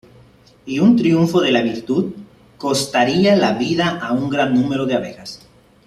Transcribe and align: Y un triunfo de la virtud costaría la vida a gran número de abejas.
Y 0.65 0.79
un 0.79 0.95
triunfo 0.97 1.41
de 1.41 1.51
la 1.51 1.61
virtud 1.61 2.11
costaría 2.57 3.35
la 3.35 3.53
vida 3.53 3.99
a 4.03 4.15
gran 4.15 4.51
número 4.55 4.87
de 4.87 4.95
abejas. 4.95 5.47